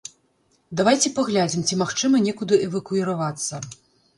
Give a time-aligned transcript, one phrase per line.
[0.79, 3.63] Давайце паглядзім, ці магчыма некуды эвакуіравацца.